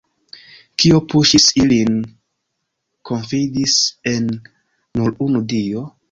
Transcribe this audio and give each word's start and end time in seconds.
Kio 0.83 0.99
puŝis 1.13 1.43
ilin 1.63 1.99
konfidis 3.09 3.75
en 4.13 4.31
nur 5.01 5.13
unu 5.27 5.43
Dio? 5.53 5.85